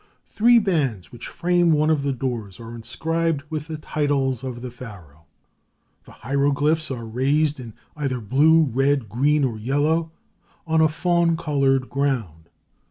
[0.25, 4.71] Three bands which frame one of the doors are inscribed with the titles of the
[4.71, 5.25] Pharaoh.
[6.05, 10.11] The hieroglyphs are raised in either blue, red, green, or yellow,
[10.65, 12.49] on a fawn colored ground.